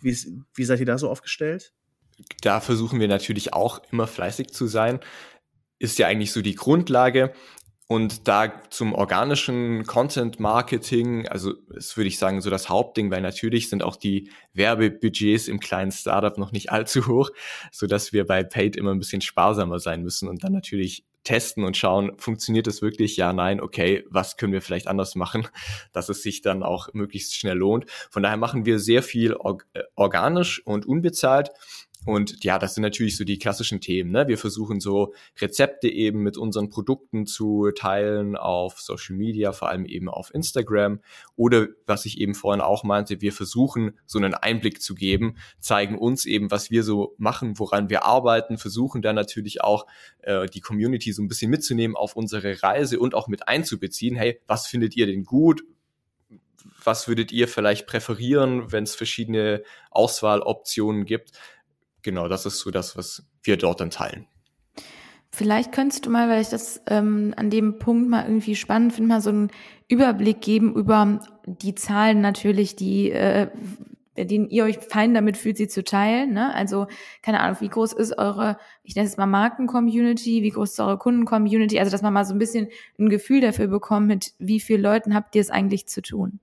[0.00, 0.16] wie,
[0.54, 1.72] wie seid ihr da so aufgestellt?
[2.40, 5.00] Da versuchen wir natürlich auch immer fleißig zu sein.
[5.78, 7.32] Ist ja eigentlich so die Grundlage.
[7.88, 13.20] Und da zum organischen Content Marketing, also das würde ich sagen, so das Hauptding, weil
[13.20, 17.30] natürlich sind auch die Werbebudgets im kleinen Startup noch nicht allzu hoch,
[17.70, 21.64] so dass wir bei Paid immer ein bisschen sparsamer sein müssen und dann natürlich testen
[21.64, 23.16] und schauen, funktioniert es wirklich?
[23.16, 25.48] Ja, nein, okay, was können wir vielleicht anders machen,
[25.92, 27.90] dass es sich dann auch möglichst schnell lohnt.
[28.10, 29.36] Von daher machen wir sehr viel
[29.74, 31.50] äh, organisch und unbezahlt
[32.06, 34.12] und ja, das sind natürlich so die klassischen Themen.
[34.12, 34.28] Ne?
[34.28, 39.84] Wir versuchen so Rezepte eben mit unseren Produkten zu teilen auf Social Media, vor allem
[39.84, 41.00] eben auf Instagram.
[41.34, 45.98] Oder was ich eben vorhin auch meinte, wir versuchen so einen Einblick zu geben, zeigen
[45.98, 49.84] uns eben, was wir so machen, woran wir arbeiten, versuchen dann natürlich auch
[50.20, 54.14] äh, die Community so ein bisschen mitzunehmen auf unsere Reise und auch mit einzubeziehen.
[54.14, 55.64] Hey, was findet ihr denn gut?
[56.84, 61.32] Was würdet ihr vielleicht präferieren, wenn es verschiedene Auswahloptionen gibt?
[62.06, 64.26] Genau, das ist so das, was wir dort dann teilen.
[65.32, 69.08] Vielleicht könntest du mal, weil ich das ähm, an dem Punkt mal irgendwie spannend finde,
[69.08, 69.50] mal so einen
[69.88, 73.48] Überblick geben über die Zahlen natürlich, die äh,
[74.16, 76.32] denen ihr euch fein damit fühlt, sie zu teilen.
[76.32, 76.54] Ne?
[76.54, 76.86] Also,
[77.22, 80.96] keine Ahnung, wie groß ist eure, ich nenne es mal Marken-Community, wie groß ist eure
[80.96, 81.78] Kunden-Community?
[81.78, 85.14] Also, dass man mal so ein bisschen ein Gefühl dafür bekommt, mit wie vielen Leuten
[85.14, 86.40] habt ihr es eigentlich zu tun?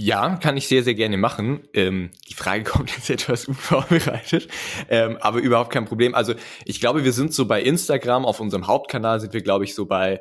[0.00, 1.66] Ja, kann ich sehr, sehr gerne machen.
[1.74, 4.46] Ähm, die Frage kommt jetzt etwas unvorbereitet,
[4.88, 6.14] ähm, aber überhaupt kein Problem.
[6.14, 6.34] Also
[6.64, 9.86] ich glaube, wir sind so bei Instagram, auf unserem Hauptkanal sind wir, glaube ich, so
[9.86, 10.20] bei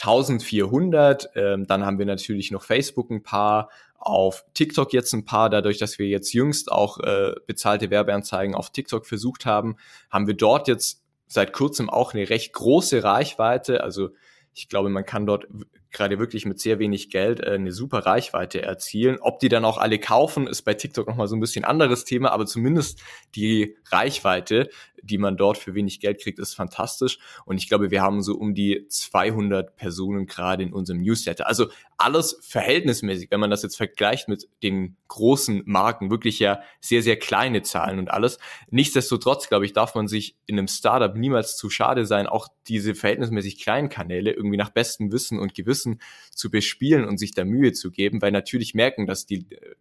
[0.00, 1.32] 1400.
[1.34, 5.50] Ähm, dann haben wir natürlich noch Facebook ein paar, auf TikTok jetzt ein paar.
[5.50, 9.76] Dadurch, dass wir jetzt jüngst auch äh, bezahlte Werbeanzeigen auf TikTok versucht haben,
[10.08, 13.84] haben wir dort jetzt seit kurzem auch eine recht große Reichweite.
[13.84, 14.08] Also
[14.54, 15.46] ich glaube, man kann dort
[15.92, 19.18] gerade wirklich mit sehr wenig Geld äh, eine super Reichweite erzielen.
[19.20, 22.32] Ob die dann auch alle kaufen, ist bei TikTok nochmal so ein bisschen anderes Thema,
[22.32, 23.00] aber zumindest
[23.34, 24.70] die Reichweite,
[25.02, 27.18] die man dort für wenig Geld kriegt, ist fantastisch.
[27.44, 31.46] Und ich glaube, wir haben so um die 200 Personen gerade in unserem Newsletter.
[31.46, 37.02] Also alles verhältnismäßig, wenn man das jetzt vergleicht mit den großen Marken, wirklich ja sehr,
[37.02, 38.38] sehr kleine Zahlen und alles.
[38.70, 42.94] Nichtsdestotrotz, glaube ich, darf man sich in einem Startup niemals zu schade sein, auch diese
[42.94, 47.72] verhältnismäßig kleinen Kanäle irgendwie nach bestem Wissen und Gewissen zu bespielen und sich da Mühe
[47.72, 49.74] zu geben, weil natürlich merken, dass die, äh,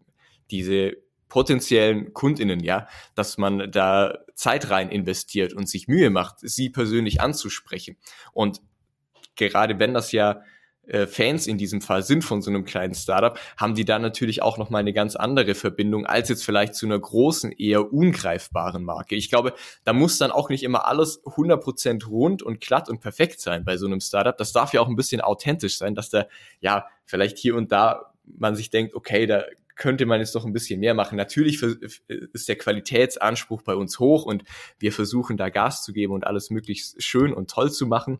[0.51, 0.97] diese
[1.29, 7.21] potenziellen Kundinnen, ja, dass man da Zeit rein investiert und sich Mühe macht, sie persönlich
[7.21, 7.97] anzusprechen.
[8.33, 8.61] Und
[9.35, 10.41] gerade wenn das ja
[10.89, 14.41] äh, Fans in diesem Fall sind von so einem kleinen Startup, haben die da natürlich
[14.41, 18.83] auch noch mal eine ganz andere Verbindung als jetzt vielleicht zu einer großen, eher ungreifbaren
[18.83, 19.15] Marke.
[19.15, 23.39] Ich glaube, da muss dann auch nicht immer alles 100% rund und glatt und perfekt
[23.39, 24.35] sein bei so einem Startup.
[24.35, 26.25] Das darf ja auch ein bisschen authentisch sein, dass da
[26.59, 29.43] ja vielleicht hier und da man sich denkt, okay, da
[29.79, 31.15] könnte man jetzt doch ein bisschen mehr machen.
[31.15, 34.43] Natürlich ist der Qualitätsanspruch bei uns hoch und
[34.77, 38.19] wir versuchen da Gas zu geben und alles möglichst schön und toll zu machen.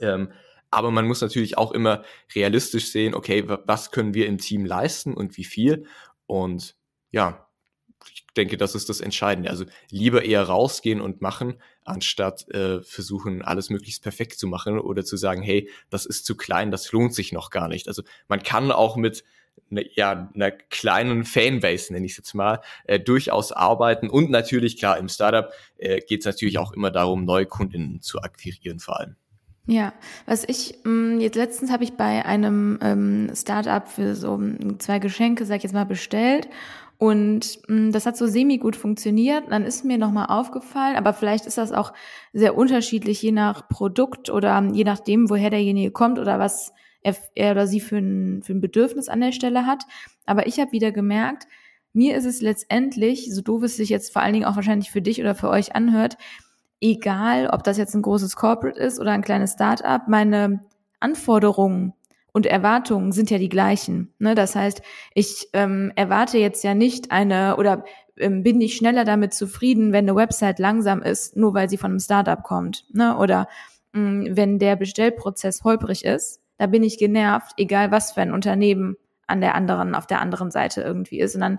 [0.00, 0.32] Ähm,
[0.70, 2.02] aber man muss natürlich auch immer
[2.34, 5.86] realistisch sehen, okay, was können wir im Team leisten und wie viel.
[6.26, 6.74] Und
[7.10, 7.46] ja,
[8.10, 9.50] ich denke, das ist das Entscheidende.
[9.50, 15.04] Also lieber eher rausgehen und machen, anstatt äh, versuchen, alles möglichst perfekt zu machen oder
[15.04, 17.86] zu sagen, hey, das ist zu klein, das lohnt sich noch gar nicht.
[17.86, 19.24] Also man kann auch mit
[19.70, 24.08] ne, ja, einer kleinen Fanbase, nenne ich es jetzt mal, äh, durchaus arbeiten.
[24.08, 28.20] Und natürlich, klar, im Startup äh, geht es natürlich auch immer darum, neue Kundinnen zu
[28.20, 29.16] akquirieren vor allem.
[29.68, 29.92] Ja,
[30.26, 34.78] was ich mh, mm, jetzt letztens habe ich bei einem ähm, Startup für so mm,
[34.78, 36.48] zwei Geschenke, sag ich jetzt mal, bestellt
[36.98, 39.44] und mh, mm, das hat so semi gut funktioniert.
[39.50, 41.92] Dann ist mir nochmal aufgefallen, aber vielleicht ist das auch
[42.32, 46.72] sehr unterschiedlich je nach Produkt oder je nachdem, woher derjenige kommt oder was
[47.06, 49.84] er, er oder sie für ein, für ein Bedürfnis an der Stelle hat.
[50.26, 51.46] Aber ich habe wieder gemerkt,
[51.92, 55.00] mir ist es letztendlich, so doof es sich jetzt vor allen Dingen auch wahrscheinlich für
[55.00, 56.18] dich oder für euch anhört,
[56.80, 60.64] egal, ob das jetzt ein großes Corporate ist oder ein kleines Startup, meine
[60.98, 61.94] Anforderungen
[62.32, 64.12] und Erwartungen sind ja die gleichen.
[64.18, 64.34] Ne?
[64.34, 64.82] Das heißt,
[65.14, 67.84] ich ähm, erwarte jetzt ja nicht eine oder
[68.18, 71.92] ähm, bin nicht schneller damit zufrieden, wenn eine Website langsam ist, nur weil sie von
[71.92, 72.84] einem Startup kommt.
[72.92, 73.16] Ne?
[73.16, 73.48] Oder
[73.92, 78.32] mh, mm, wenn der Bestellprozess holprig ist, da bin ich genervt, egal was für ein
[78.32, 81.34] Unternehmen an der anderen, auf der anderen Seite irgendwie ist.
[81.34, 81.58] Und dann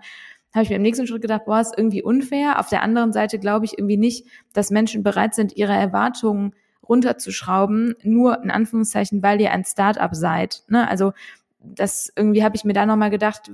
[0.53, 2.60] habe ich mir im nächsten Schritt gedacht, boah, ist irgendwie unfair.
[2.60, 6.53] Auf der anderen Seite glaube ich irgendwie nicht, dass Menschen bereit sind, ihre Erwartungen
[6.88, 10.63] runterzuschrauben, nur in Anführungszeichen, weil ihr ein Start-up seid.
[10.69, 10.88] Ne?
[10.88, 11.12] Also
[11.60, 13.51] das irgendwie habe ich mir da nochmal gedacht,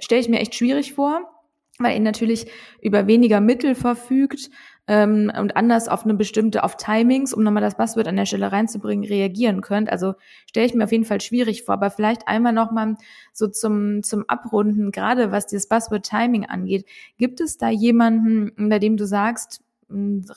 [0.00, 1.20] stelle ich mir echt schwierig vor,
[1.78, 2.50] weil ihr natürlich
[2.82, 4.50] über weniger Mittel verfügt
[4.86, 8.52] ähm, und anders auf eine bestimmte, auf Timings, um nochmal das Buzzword an der Stelle
[8.52, 9.90] reinzubringen, reagieren könnt.
[9.90, 10.14] Also
[10.48, 12.96] stelle ich mir auf jeden Fall schwierig vor, aber vielleicht einmal nochmal
[13.32, 16.86] so zum, zum Abrunden, gerade was dieses Buzzword Timing angeht.
[17.16, 19.62] Gibt es da jemanden, bei dem du sagst,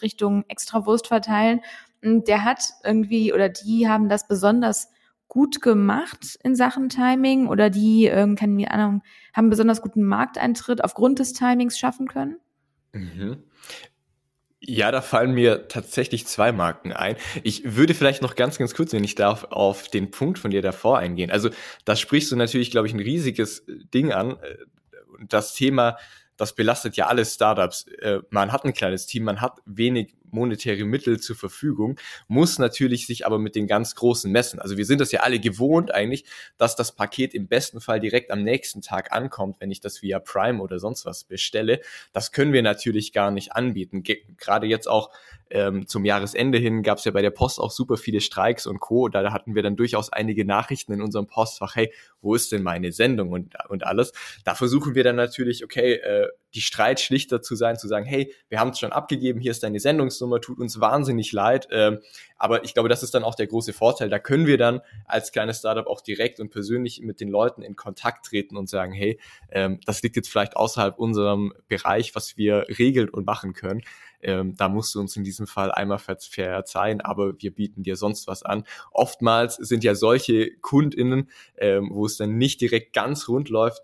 [0.01, 1.61] Richtung Extrawurst verteilen,
[2.03, 4.89] der hat irgendwie oder die haben das besonders
[5.27, 9.01] gut gemacht in Sachen Timing oder die, ähm, keine Ahnung,
[9.33, 12.37] haben besonders guten Markteintritt aufgrund des Timings schaffen können?
[12.93, 13.43] Mhm.
[14.59, 17.15] Ja, da fallen mir tatsächlich zwei Marken ein.
[17.43, 20.63] Ich würde vielleicht noch ganz, ganz kurz, wenn ich darf, auf den Punkt von dir
[20.63, 21.29] davor eingehen.
[21.29, 21.49] Also
[21.85, 24.37] da sprichst du natürlich, glaube ich, ein riesiges Ding an.
[25.27, 25.97] Das Thema,
[26.37, 27.87] das belastet ja alle Startups.
[27.99, 33.07] Äh, man hat ein kleines Team, man hat wenig monetäre Mittel zur Verfügung, muss natürlich
[33.07, 34.59] sich aber mit den ganz großen messen.
[34.59, 36.25] Also wir sind das ja alle gewohnt eigentlich,
[36.57, 40.19] dass das Paket im besten Fall direkt am nächsten Tag ankommt, wenn ich das via
[40.19, 41.81] Prime oder sonst was bestelle.
[42.13, 44.03] Das können wir natürlich gar nicht anbieten.
[44.03, 45.11] Ge gerade jetzt auch
[45.49, 48.79] ähm, zum Jahresende hin gab es ja bei der Post auch super viele Streiks und
[48.79, 49.07] Co.
[49.07, 52.91] Da hatten wir dann durchaus einige Nachrichten in unserem Postfach, hey, wo ist denn meine
[52.91, 54.11] Sendung und, und alles.
[54.43, 58.59] Da versuchen wir dann natürlich, okay, äh, die Streitschlichter zu sein, zu sagen, hey, wir
[58.59, 61.67] haben es schon abgegeben, hier ist deine Sendungsnummer, tut uns wahnsinnig leid.
[61.71, 61.99] Ähm,
[62.35, 64.09] aber ich glaube, das ist dann auch der große Vorteil.
[64.09, 67.75] Da können wir dann als kleines Startup auch direkt und persönlich mit den Leuten in
[67.75, 69.19] Kontakt treten und sagen, hey,
[69.51, 73.83] ähm, das liegt jetzt vielleicht außerhalb unserem Bereich, was wir regeln und machen können.
[74.21, 78.27] Ähm, da musst du uns in diesem Fall einmal verzeihen, aber wir bieten dir sonst
[78.27, 78.63] was an.
[78.91, 83.83] Oftmals sind ja solche KundInnen, ähm, wo es dann nicht direkt ganz rund läuft,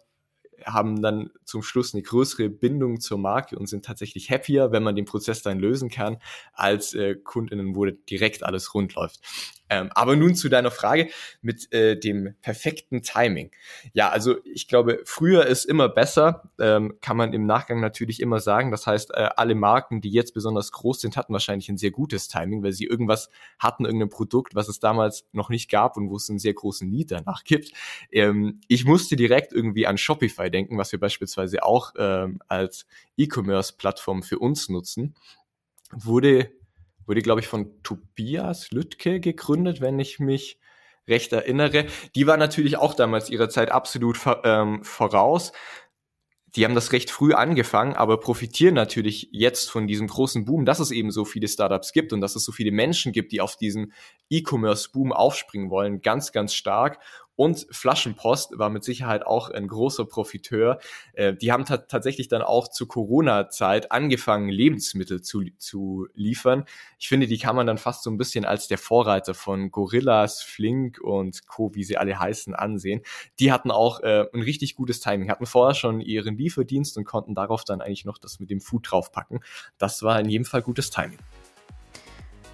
[0.65, 4.95] haben dann zum Schluss eine größere Bindung zur Marke und sind tatsächlich happier, wenn man
[4.95, 6.17] den Prozess dann lösen kann,
[6.53, 9.19] als äh, Kundinnen, wo direkt alles rund läuft.
[9.73, 11.09] Ähm, aber nun zu deiner Frage
[11.41, 13.49] mit äh, dem perfekten Timing.
[13.93, 18.39] Ja, also ich glaube, früher ist immer besser, ähm, kann man im Nachgang natürlich immer
[18.39, 18.69] sagen.
[18.69, 22.27] Das heißt, äh, alle Marken, die jetzt besonders groß sind, hatten wahrscheinlich ein sehr gutes
[22.27, 26.17] Timing, weil sie irgendwas hatten, irgendein Produkt, was es damals noch nicht gab und wo
[26.17, 27.71] es einen sehr großen Need danach gibt.
[28.11, 32.85] Ähm, ich musste direkt irgendwie an Shopify denken, was wir beispielsweise auch ähm, als
[33.17, 35.15] E-Commerce-Plattform für uns nutzen.
[35.91, 36.51] Wurde
[37.05, 40.59] wurde, glaube ich, von Tobias Lüttke gegründet, wenn ich mich
[41.07, 41.85] recht erinnere.
[42.15, 45.51] Die war natürlich auch damals ihrer Zeit absolut ähm, voraus.
[46.55, 50.79] Die haben das recht früh angefangen, aber profitieren natürlich jetzt von diesem großen Boom, dass
[50.79, 53.57] es eben so viele Startups gibt und dass es so viele Menschen gibt, die auf
[53.57, 53.91] diesen
[54.29, 56.99] E-Commerce-Boom aufspringen wollen, ganz, ganz stark.
[57.35, 60.79] Und Flaschenpost war mit Sicherheit auch ein großer Profiteur.
[61.13, 66.65] Äh, die haben tatsächlich dann auch zur Corona-Zeit angefangen, Lebensmittel zu, zu liefern.
[66.99, 70.43] Ich finde, die kann man dann fast so ein bisschen als der Vorreiter von Gorillas,
[70.43, 73.01] Flink und Co., wie sie alle heißen, ansehen.
[73.39, 77.33] Die hatten auch äh, ein richtig gutes Timing, hatten vorher schon ihren Lieferdienst und konnten
[77.33, 79.39] darauf dann eigentlich noch das mit dem Food draufpacken.
[79.77, 81.19] Das war in jedem Fall gutes Timing.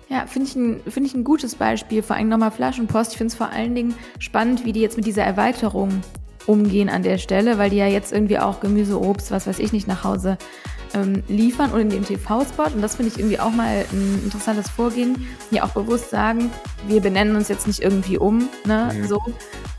[0.09, 3.11] Ja, finde ich, ein, find ich ein gutes Beispiel, vor allem nochmal Flaschenpost.
[3.11, 6.01] Ich finde es vor allen Dingen spannend, wie die jetzt mit dieser Erweiterung
[6.47, 9.71] umgehen an der Stelle, weil die ja jetzt irgendwie auch Gemüse, Obst, was weiß ich
[9.71, 10.39] nicht, nach Hause
[10.95, 12.73] ähm, liefern und in dem TV-Spot.
[12.73, 16.49] Und das finde ich irgendwie auch mal ein interessantes Vorgehen, die auch bewusst sagen,
[16.87, 19.05] wir benennen uns jetzt nicht irgendwie um, ne, mhm.
[19.05, 19.21] so,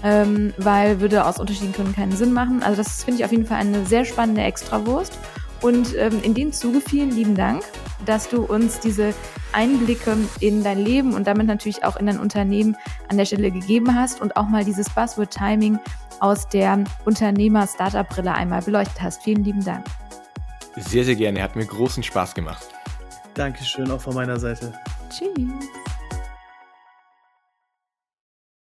[0.04, 2.62] ähm, weil würde aus unterschiedlichen Gründen keinen Sinn machen.
[2.62, 5.18] Also das finde ich auf jeden Fall eine sehr spannende Extrawurst.
[5.62, 7.62] Und ähm, in dem Zuge vielen lieben Dank,
[8.06, 9.14] dass du uns diese
[9.52, 12.76] Einblicke in dein Leben und damit natürlich auch in dein Unternehmen
[13.08, 15.78] an der Stelle gegeben hast und auch mal dieses Buzzword-Timing
[16.20, 19.22] aus der Unternehmer-Startup-Brille einmal beleuchtet hast.
[19.22, 19.84] Vielen lieben Dank.
[20.76, 21.42] Sehr, sehr gerne.
[21.42, 22.68] Hat mir großen Spaß gemacht.
[23.34, 24.72] Dankeschön auch von meiner Seite.
[25.10, 25.79] Tschüss.